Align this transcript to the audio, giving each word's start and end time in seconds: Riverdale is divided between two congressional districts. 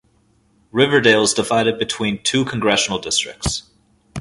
Riverdale 0.71 1.21
is 1.21 1.35
divided 1.35 1.77
between 1.77 2.23
two 2.23 2.43
congressional 2.43 2.97
districts. 2.97 3.69